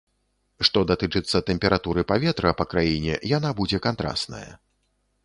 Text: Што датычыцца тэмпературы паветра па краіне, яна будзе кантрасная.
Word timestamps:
Што 0.67 0.79
датычыцца 0.91 1.41
тэмпературы 1.49 2.05
паветра 2.11 2.53
па 2.63 2.67
краіне, 2.73 3.13
яна 3.37 3.53
будзе 3.61 3.81
кантрасная. 3.87 4.45